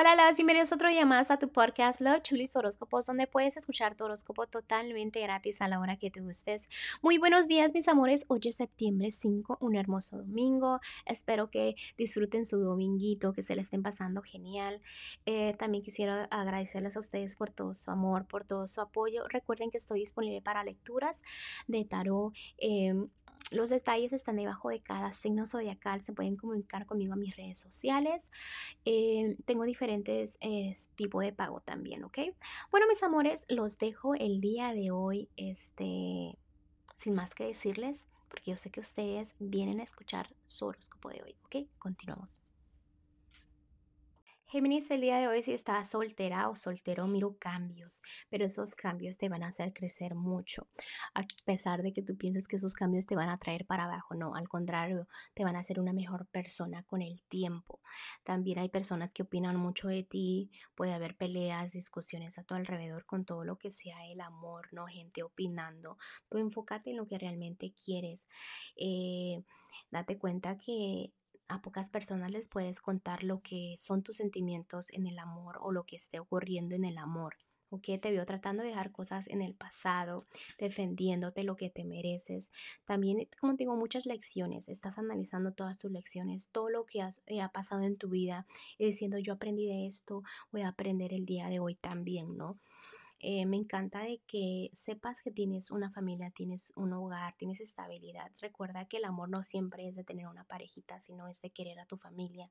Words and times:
Hola, 0.00 0.16
las 0.16 0.38
bienvenidos 0.38 0.72
otro 0.72 0.88
día 0.88 1.04
más 1.04 1.30
a 1.30 1.38
tu 1.38 1.50
podcast 1.50 2.00
Love 2.00 2.22
Chulis 2.22 2.56
Horóscopos, 2.56 3.04
donde 3.04 3.26
puedes 3.26 3.58
escuchar 3.58 3.98
tu 3.98 4.04
horóscopo 4.04 4.46
totalmente 4.46 5.20
gratis 5.20 5.60
a 5.60 5.68
la 5.68 5.78
hora 5.78 5.98
que 5.98 6.10
te 6.10 6.22
gustes. 6.22 6.70
Muy 7.02 7.18
buenos 7.18 7.48
días, 7.48 7.74
mis 7.74 7.86
amores. 7.86 8.24
Hoy 8.28 8.40
es 8.44 8.56
septiembre 8.56 9.10
5, 9.10 9.58
un 9.60 9.76
hermoso 9.76 10.16
domingo. 10.16 10.80
Espero 11.04 11.50
que 11.50 11.74
disfruten 11.98 12.46
su 12.46 12.60
dominguito, 12.60 13.34
que 13.34 13.42
se 13.42 13.54
le 13.54 13.60
estén 13.60 13.82
pasando 13.82 14.22
genial. 14.22 14.80
Eh, 15.26 15.54
también 15.58 15.84
quisiera 15.84 16.24
agradecerles 16.30 16.96
a 16.96 17.00
ustedes 17.00 17.36
por 17.36 17.50
todo 17.50 17.74
su 17.74 17.90
amor, 17.90 18.26
por 18.26 18.46
todo 18.46 18.66
su 18.68 18.80
apoyo. 18.80 19.28
Recuerden 19.28 19.70
que 19.70 19.76
estoy 19.76 20.00
disponible 20.00 20.40
para 20.40 20.64
lecturas 20.64 21.20
de 21.66 21.84
tarot. 21.84 22.32
Em, 22.56 23.10
los 23.50 23.70
detalles 23.70 24.12
están 24.12 24.36
debajo 24.36 24.70
de 24.70 24.80
cada 24.80 25.12
signo 25.12 25.46
zodiacal. 25.46 26.02
Se 26.02 26.12
pueden 26.12 26.36
comunicar 26.36 26.86
conmigo 26.86 27.12
a 27.12 27.16
mis 27.16 27.36
redes 27.36 27.58
sociales. 27.58 28.30
Eh, 28.84 29.36
tengo 29.44 29.64
diferentes 29.64 30.38
eh, 30.40 30.76
tipos 30.94 31.22
de 31.22 31.32
pago 31.32 31.60
también, 31.60 32.04
¿ok? 32.04 32.18
Bueno, 32.70 32.86
mis 32.88 33.02
amores, 33.02 33.44
los 33.48 33.78
dejo 33.78 34.14
el 34.14 34.40
día 34.40 34.72
de 34.72 34.90
hoy, 34.90 35.28
este, 35.36 36.38
sin 36.96 37.14
más 37.14 37.34
que 37.34 37.44
decirles, 37.44 38.06
porque 38.28 38.52
yo 38.52 38.56
sé 38.56 38.70
que 38.70 38.80
ustedes 38.80 39.34
vienen 39.38 39.80
a 39.80 39.84
escuchar 39.84 40.34
su 40.46 40.66
horóscopo 40.66 41.10
de 41.10 41.22
hoy, 41.22 41.36
¿ok? 41.44 41.68
Continuamos. 41.78 42.42
Géminis, 44.50 44.90
el 44.90 45.00
día 45.00 45.18
de 45.18 45.28
hoy 45.28 45.44
si 45.44 45.52
estás 45.52 45.90
soltera 45.90 46.48
o 46.48 46.56
soltero, 46.56 47.06
miro 47.06 47.36
cambios, 47.38 48.00
pero 48.28 48.44
esos 48.44 48.74
cambios 48.74 49.16
te 49.16 49.28
van 49.28 49.44
a 49.44 49.46
hacer 49.46 49.72
crecer 49.72 50.16
mucho. 50.16 50.66
A 51.14 51.24
pesar 51.44 51.82
de 51.82 51.92
que 51.92 52.02
tú 52.02 52.16
pienses 52.16 52.48
que 52.48 52.56
esos 52.56 52.74
cambios 52.74 53.06
te 53.06 53.14
van 53.14 53.28
a 53.28 53.38
traer 53.38 53.64
para 53.64 53.84
abajo, 53.84 54.16
no, 54.16 54.34
al 54.34 54.48
contrario, 54.48 55.06
te 55.34 55.44
van 55.44 55.54
a 55.54 55.60
hacer 55.60 55.78
una 55.78 55.92
mejor 55.92 56.26
persona 56.32 56.82
con 56.82 57.00
el 57.00 57.22
tiempo. 57.28 57.80
También 58.24 58.58
hay 58.58 58.68
personas 58.68 59.14
que 59.14 59.22
opinan 59.22 59.54
mucho 59.54 59.86
de 59.86 60.02
ti, 60.02 60.50
puede 60.74 60.94
haber 60.94 61.16
peleas, 61.16 61.70
discusiones 61.70 62.36
a 62.36 62.42
tu 62.42 62.54
alrededor 62.54 63.06
con 63.06 63.24
todo 63.24 63.44
lo 63.44 63.56
que 63.56 63.70
sea 63.70 64.04
el 64.08 64.20
amor, 64.20 64.66
no 64.72 64.88
gente 64.88 65.22
opinando. 65.22 65.96
Tú 66.28 66.38
enfócate 66.38 66.90
en 66.90 66.96
lo 66.96 67.06
que 67.06 67.20
realmente 67.20 67.72
quieres. 67.72 68.26
Eh, 68.74 69.44
date 69.92 70.18
cuenta 70.18 70.58
que 70.58 71.12
a 71.50 71.60
pocas 71.62 71.90
personas 71.90 72.30
les 72.30 72.48
puedes 72.48 72.80
contar 72.80 73.24
lo 73.24 73.42
que 73.42 73.74
son 73.78 74.02
tus 74.02 74.18
sentimientos 74.18 74.90
en 74.92 75.06
el 75.06 75.18
amor 75.18 75.58
o 75.60 75.72
lo 75.72 75.84
que 75.84 75.96
esté 75.96 76.20
ocurriendo 76.20 76.76
en 76.76 76.84
el 76.84 76.96
amor. 76.96 77.36
¿ok? 77.70 77.84
Te 78.00 78.10
veo 78.10 78.26
tratando 78.26 78.62
de 78.62 78.70
dejar 78.70 78.92
cosas 78.92 79.28
en 79.28 79.42
el 79.42 79.54
pasado, 79.54 80.26
defendiéndote 80.58 81.44
lo 81.44 81.56
que 81.56 81.70
te 81.70 81.84
mereces. 81.84 82.52
También, 82.84 83.28
como 83.40 83.54
te 83.56 83.64
digo, 83.64 83.76
muchas 83.76 84.06
lecciones. 84.06 84.68
Estás 84.68 84.98
analizando 84.98 85.52
todas 85.52 85.78
tus 85.78 85.90
lecciones, 85.90 86.48
todo 86.50 86.68
lo 86.68 86.84
que 86.84 87.00
eh, 87.26 87.40
ha 87.40 87.48
pasado 87.50 87.82
en 87.82 87.96
tu 87.96 88.10
vida 88.10 88.46
y 88.78 88.86
diciendo, 88.86 89.18
yo 89.18 89.34
aprendí 89.34 89.66
de 89.66 89.86
esto, 89.86 90.22
voy 90.52 90.62
a 90.62 90.68
aprender 90.68 91.12
el 91.12 91.24
día 91.24 91.48
de 91.48 91.60
hoy 91.60 91.74
también, 91.74 92.36
¿no? 92.36 92.58
Eh, 93.22 93.44
me 93.44 93.58
encanta 93.58 94.00
de 94.00 94.22
que 94.26 94.70
sepas 94.72 95.20
que 95.20 95.30
tienes 95.30 95.70
una 95.70 95.90
familia, 95.90 96.30
tienes 96.30 96.72
un 96.74 96.94
hogar, 96.94 97.34
tienes 97.36 97.60
estabilidad. 97.60 98.32
Recuerda 98.40 98.86
que 98.86 98.96
el 98.96 99.04
amor 99.04 99.28
no 99.28 99.44
siempre 99.44 99.86
es 99.86 99.94
de 99.94 100.04
tener 100.04 100.26
una 100.26 100.44
parejita, 100.44 100.98
sino 101.00 101.28
es 101.28 101.42
de 101.42 101.50
querer 101.50 101.78
a 101.80 101.84
tu 101.84 101.98
familia. 101.98 102.48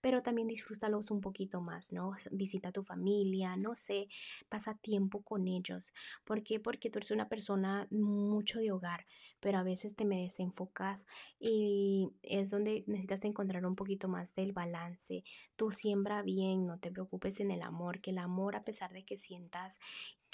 Pero 0.00 0.22
también 0.22 0.46
disfrútalos 0.46 1.10
un 1.10 1.20
poquito 1.20 1.60
más, 1.60 1.92
¿no? 1.92 2.12
Visita 2.30 2.68
a 2.68 2.72
tu 2.72 2.84
familia, 2.84 3.56
no 3.56 3.74
sé, 3.74 4.06
pasa 4.48 4.76
tiempo 4.76 5.22
con 5.22 5.48
ellos. 5.48 5.92
¿Por 6.24 6.44
qué? 6.44 6.60
Porque 6.60 6.90
tú 6.90 6.98
eres 6.98 7.10
una 7.10 7.28
persona 7.28 7.88
mucho 7.90 8.60
de 8.60 8.70
hogar, 8.70 9.06
pero 9.40 9.58
a 9.58 9.64
veces 9.64 9.96
te 9.96 10.04
me 10.04 10.22
desenfocas 10.22 11.06
y 11.40 12.08
es 12.22 12.50
donde 12.50 12.84
necesitas 12.86 13.24
encontrar 13.24 13.66
un 13.66 13.74
poquito 13.74 14.06
más 14.08 14.34
del 14.36 14.52
balance. 14.52 15.24
Tú 15.56 15.72
siembra 15.72 16.22
bien, 16.22 16.66
no 16.66 16.78
te 16.78 16.92
preocupes 16.92 17.40
en 17.40 17.50
el 17.50 17.62
amor, 17.62 18.00
que 18.00 18.10
el 18.10 18.18
amor 18.18 18.54
a 18.54 18.64
pesar 18.64 18.92
de 18.92 19.04
que 19.04 19.16
sientas 19.16 19.78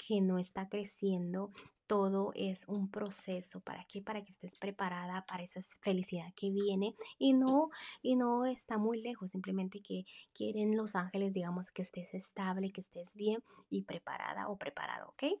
que 0.07 0.19
no 0.21 0.39
está 0.39 0.67
creciendo, 0.67 1.51
todo 1.85 2.31
es 2.35 2.67
un 2.67 2.89
proceso. 2.89 3.59
¿Para 3.59 3.85
qué? 3.85 4.01
Para 4.01 4.23
que 4.23 4.31
estés 4.31 4.55
preparada 4.55 5.25
para 5.25 5.43
esa 5.43 5.61
felicidad 5.81 6.33
que 6.35 6.49
viene 6.49 6.93
y 7.19 7.33
no, 7.33 7.69
y 8.01 8.15
no 8.15 8.45
está 8.45 8.77
muy 8.77 9.01
lejos, 9.01 9.31
simplemente 9.31 9.81
que 9.81 10.05
quieren 10.33 10.75
los 10.75 10.95
ángeles, 10.95 11.33
digamos, 11.33 11.69
que 11.69 11.81
estés 11.81 12.13
estable, 12.13 12.71
que 12.71 12.81
estés 12.81 13.15
bien 13.15 13.43
y 13.69 13.83
preparada 13.83 14.47
o 14.47 14.57
preparado, 14.57 15.09
¿ok? 15.09 15.39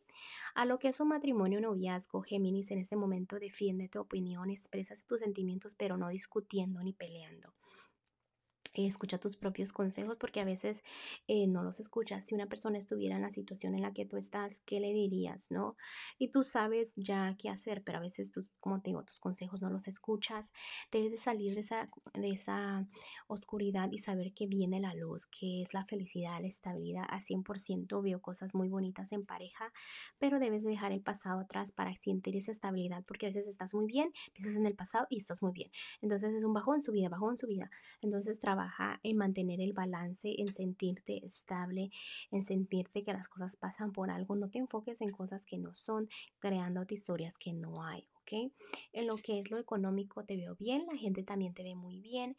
A 0.53 0.65
lo 0.65 0.77
que 0.77 0.89
es 0.89 0.99
un 0.99 1.07
matrimonio, 1.07 1.61
noviazgo, 1.61 2.21
Géminis, 2.21 2.71
en 2.71 2.79
este 2.79 2.95
momento 2.95 3.39
defiende 3.39 3.87
tu 3.87 3.99
opinión, 3.99 4.49
expresas 4.49 5.05
tus 5.05 5.21
sentimientos, 5.21 5.73
pero 5.75 5.97
no 5.97 6.09
discutiendo 6.09 6.81
ni 6.81 6.93
peleando 6.93 7.53
escucha 8.73 9.17
tus 9.19 9.37
propios 9.37 9.73
consejos 9.73 10.15
porque 10.17 10.39
a 10.39 10.45
veces 10.45 10.83
eh, 11.27 11.47
no 11.47 11.63
los 11.63 11.79
escuchas. 11.79 12.25
Si 12.25 12.35
una 12.35 12.47
persona 12.47 12.77
estuviera 12.77 13.15
en 13.15 13.21
la 13.21 13.31
situación 13.31 13.75
en 13.75 13.81
la 13.81 13.93
que 13.93 14.05
tú 14.05 14.17
estás, 14.17 14.61
¿qué 14.65 14.79
le 14.79 14.93
dirías, 14.93 15.51
no? 15.51 15.75
Y 16.17 16.29
tú 16.29 16.43
sabes 16.43 16.93
ya 16.95 17.35
qué 17.37 17.49
hacer, 17.49 17.83
pero 17.83 17.97
a 17.97 18.01
veces, 18.01 18.31
tus, 18.31 18.51
como 18.59 18.81
te 18.81 18.91
digo, 18.91 19.03
tus 19.03 19.19
consejos 19.19 19.61
no 19.61 19.69
los 19.69 19.87
escuchas. 19.87 20.53
Debes 20.91 21.11
de 21.11 21.17
salir 21.17 21.53
de 21.53 21.61
esa, 21.61 21.89
de 22.13 22.29
esa 22.29 22.87
oscuridad 23.27 23.89
y 23.91 23.97
saber 23.97 24.33
que 24.33 24.47
viene 24.47 24.79
la 24.79 24.93
luz, 24.93 25.25
que 25.25 25.61
es 25.61 25.73
la 25.73 25.85
felicidad, 25.85 26.39
la 26.41 26.47
estabilidad. 26.47 27.05
A 27.09 27.19
100% 27.19 28.01
veo 28.01 28.21
cosas 28.21 28.55
muy 28.55 28.69
bonitas 28.69 29.11
en 29.11 29.25
pareja, 29.25 29.71
pero 30.17 30.39
debes 30.39 30.63
dejar 30.63 30.91
el 30.91 31.01
pasado 31.01 31.41
atrás 31.41 31.71
para 31.71 31.95
sentir 31.95 32.35
esa 32.35 32.51
estabilidad 32.51 33.03
porque 33.05 33.25
a 33.25 33.29
veces 33.29 33.47
estás 33.47 33.73
muy 33.73 33.85
bien, 33.85 34.11
piensas 34.33 34.55
en 34.55 34.65
el 34.65 34.75
pasado 34.75 35.07
y 35.09 35.17
estás 35.17 35.41
muy 35.41 35.51
bien. 35.51 35.69
Entonces 36.01 36.33
es 36.33 36.43
un 36.43 36.53
bajón, 36.53 36.81
su 36.81 36.91
vida, 36.91 37.09
bajón, 37.09 37.37
su 37.37 37.47
vida. 37.47 37.69
Entonces 38.01 38.39
trabaja 38.39 38.60
en 39.03 39.17
mantener 39.17 39.61
el 39.61 39.73
balance, 39.73 40.33
en 40.37 40.51
sentirte 40.51 41.25
estable, 41.25 41.89
en 42.31 42.43
sentirte 42.43 43.03
que 43.03 43.13
las 43.13 43.27
cosas 43.27 43.55
pasan 43.55 43.91
por 43.91 44.09
algo. 44.09 44.35
No 44.35 44.49
te 44.49 44.59
enfoques 44.59 45.01
en 45.01 45.11
cosas 45.11 45.45
que 45.45 45.57
no 45.57 45.73
son, 45.75 46.09
creándote 46.39 46.93
historias 46.93 47.37
que 47.37 47.53
no 47.53 47.83
hay. 47.83 48.07
En 48.93 49.07
lo 49.07 49.15
que 49.15 49.39
es 49.39 49.49
lo 49.51 49.57
económico 49.57 50.23
te 50.23 50.37
veo 50.37 50.55
bien, 50.55 50.85
la 50.85 50.97
gente 50.97 51.23
también 51.23 51.53
te 51.53 51.63
ve 51.63 51.75
muy 51.75 51.99
bien. 51.99 52.35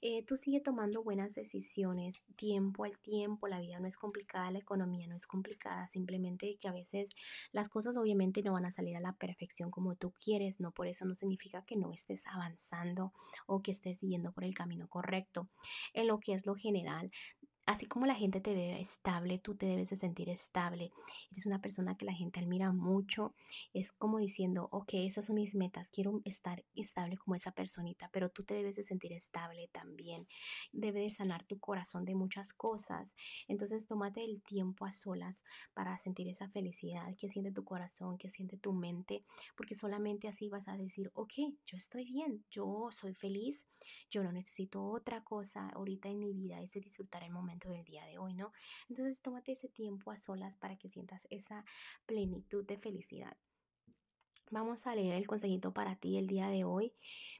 Eh, 0.00 0.22
tú 0.24 0.36
sigue 0.36 0.60
tomando 0.60 1.02
buenas 1.02 1.34
decisiones, 1.34 2.22
tiempo 2.36 2.84
al 2.84 2.98
tiempo, 2.98 3.48
la 3.48 3.60
vida 3.60 3.78
no 3.80 3.86
es 3.86 3.96
complicada, 3.96 4.50
la 4.50 4.58
economía 4.58 5.06
no 5.06 5.14
es 5.14 5.26
complicada, 5.26 5.86
simplemente 5.88 6.56
que 6.58 6.68
a 6.68 6.72
veces 6.72 7.14
las 7.52 7.68
cosas 7.68 7.96
obviamente 7.96 8.42
no 8.42 8.52
van 8.52 8.64
a 8.66 8.70
salir 8.70 8.96
a 8.96 9.00
la 9.00 9.12
perfección 9.16 9.70
como 9.70 9.96
tú 9.96 10.12
quieres, 10.12 10.60
no 10.60 10.72
por 10.72 10.86
eso 10.86 11.04
no 11.04 11.14
significa 11.14 11.64
que 11.64 11.76
no 11.76 11.92
estés 11.92 12.26
avanzando 12.26 13.12
o 13.46 13.62
que 13.62 13.72
estés 13.72 14.00
yendo 14.00 14.32
por 14.32 14.44
el 14.44 14.54
camino 14.54 14.88
correcto. 14.88 15.48
En 15.92 16.06
lo 16.06 16.18
que 16.18 16.34
es 16.34 16.46
lo 16.46 16.54
general, 16.54 17.10
Así 17.66 17.86
como 17.86 18.04
la 18.04 18.14
gente 18.14 18.42
te 18.42 18.52
ve 18.52 18.78
estable, 18.78 19.38
tú 19.38 19.54
te 19.54 19.64
debes 19.64 19.88
de 19.88 19.96
sentir 19.96 20.28
estable. 20.28 20.92
Eres 21.30 21.46
una 21.46 21.62
persona 21.62 21.96
que 21.96 22.04
la 22.04 22.12
gente 22.12 22.38
admira 22.38 22.72
mucho. 22.72 23.34
Es 23.72 23.90
como 23.90 24.18
diciendo, 24.18 24.68
ok, 24.70 24.90
esas 24.94 25.24
son 25.24 25.36
mis 25.36 25.54
metas, 25.54 25.90
quiero 25.90 26.20
estar 26.26 26.62
estable 26.74 27.16
como 27.16 27.36
esa 27.36 27.52
personita, 27.52 28.10
pero 28.12 28.28
tú 28.28 28.44
te 28.44 28.52
debes 28.52 28.76
de 28.76 28.82
sentir 28.82 29.14
estable 29.14 29.68
también. 29.72 30.28
Debe 30.72 31.00
de 31.00 31.10
sanar 31.10 31.44
tu 31.44 31.58
corazón 31.58 32.04
de 32.04 32.14
muchas 32.14 32.52
cosas. 32.52 33.16
Entonces 33.48 33.86
tómate 33.86 34.22
el 34.24 34.42
tiempo 34.42 34.84
a 34.84 34.92
solas 34.92 35.42
para 35.72 35.96
sentir 35.96 36.28
esa 36.28 36.50
felicidad 36.50 37.14
que 37.18 37.30
siente 37.30 37.50
tu 37.50 37.64
corazón, 37.64 38.18
que 38.18 38.28
siente 38.28 38.58
tu 38.58 38.74
mente, 38.74 39.24
porque 39.56 39.74
solamente 39.74 40.28
así 40.28 40.50
vas 40.50 40.68
a 40.68 40.76
decir, 40.76 41.10
ok, 41.14 41.32
yo 41.64 41.78
estoy 41.78 42.04
bien, 42.04 42.44
yo 42.50 42.90
soy 42.90 43.14
feliz, 43.14 43.64
yo 44.10 44.22
no 44.22 44.32
necesito 44.32 44.84
otra 44.84 45.24
cosa 45.24 45.70
ahorita 45.70 46.10
en 46.10 46.18
mi 46.18 46.34
vida, 46.34 46.60
es 46.60 46.72
de 46.72 46.80
disfrutar 46.80 47.24
el 47.24 47.32
momento 47.32 47.53
del 47.58 47.84
día 47.84 48.04
de 48.06 48.18
hoy, 48.18 48.34
¿no? 48.34 48.52
Entonces 48.88 49.20
tómate 49.20 49.52
ese 49.52 49.68
tiempo 49.68 50.10
a 50.10 50.16
solas 50.16 50.56
para 50.56 50.76
que 50.76 50.88
sientas 50.88 51.26
esa 51.30 51.64
plenitud 52.06 52.64
de 52.64 52.78
felicidad. 52.78 53.36
Vamos 54.54 54.86
a 54.86 54.94
leer 54.94 55.16
el 55.16 55.26
consejito 55.26 55.74
para 55.74 55.96
ti 55.96 56.16
el 56.16 56.28
día 56.28 56.48
de 56.48 56.62
hoy. 56.62 56.92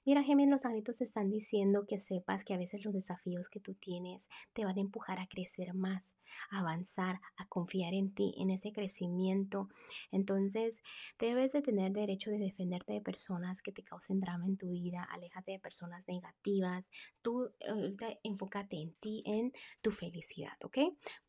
Mira, 0.05 0.25
Géminis, 0.25 0.51
los 0.51 0.65
angelitos 0.65 1.01
están 1.01 1.31
diciendo 1.31 1.87
que 1.87 2.01
sepas 2.01 2.45
que 2.45 2.55
a 2.55 2.59
veces 2.59 2.85
los 2.85 2.93
desafíos 2.93 3.49
que 3.49 3.61
tú 3.61 3.75
tienes 3.75 4.29
te 4.53 4.65
van 4.65 4.77
a 4.77 4.81
empujar 4.81 5.21
a 5.21 5.29
crecer 5.29 5.75
más, 5.75 6.17
a 6.51 6.59
avanzar, 6.59 7.21
a 7.37 7.47
confiar 7.47 7.95
en 7.95 8.13
ti, 8.13 8.35
en 8.39 8.51
ese 8.51 8.73
crecimiento. 8.73 9.69
Entonces, 10.11 10.83
debes 11.17 11.53
de 11.53 11.63
tener 11.63 11.93
derecho 11.93 12.33
de 12.33 12.39
defenderte 12.39 12.95
de 12.95 13.01
personas 13.01 13.63
que 13.63 13.71
te 13.71 13.85
causen 13.85 14.19
drama 14.19 14.47
en 14.47 14.57
tu 14.57 14.71
vida. 14.71 15.07
Aléjate 15.13 15.53
de 15.53 15.61
personas 15.61 16.09
negativas. 16.09 16.91
Tú 17.23 17.49
enfócate 18.25 18.83
en 18.83 18.93
ti, 18.95 19.23
en 19.25 19.53
tu 19.83 19.93
felicidad, 19.93 20.59
¿ok? 20.65 20.79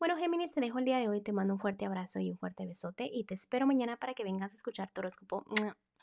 Bueno, 0.00 0.16
Géminis, 0.16 0.52
te 0.52 0.60
dejo 0.60 0.80
el 0.80 0.84
día 0.84 0.98
de 0.98 1.08
hoy. 1.08 1.20
Te 1.20 1.32
mando 1.32 1.54
un 1.54 1.60
fuerte 1.60 1.86
abrazo 1.86 2.18
y 2.18 2.32
un 2.32 2.38
fuerte 2.38 2.66
besote 2.66 3.08
y 3.08 3.22
te 3.22 3.34
espero 3.34 3.68
mañana 3.68 3.96
para 3.96 4.14
que 4.14 4.24
vengas 4.24 4.52
a 4.52 4.56
escuchar 4.56 4.90
tu 4.92 5.00
horóscopo. 5.00 5.44